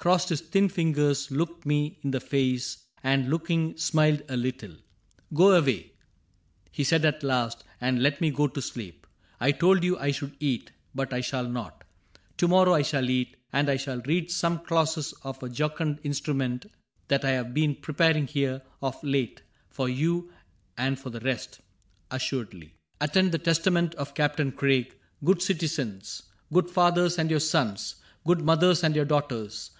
[0.00, 4.68] Crossed his thin fingers, looked me in the face, And looking smiled a little.
[4.70, 4.76] ^^
[5.34, 5.90] Go away,"
[6.70, 9.08] He said at last, ^^ and let me go to sleep.
[9.40, 11.82] I told you I should eat, but I shall not.
[12.36, 16.66] To morrow I shall eat; and I shall read Some clauses of a jocund instrument
[17.08, 20.30] That I have been preparing here of late For you
[20.76, 21.60] and for the rest,
[22.08, 22.76] assuredly.
[23.00, 26.22] 54 CAPTAIN CRAIG ^ Attend the testament of Captain Craig: Good citizens,
[26.52, 27.96] good fathers and your sons.
[28.24, 29.72] Good mothers and your daughters.'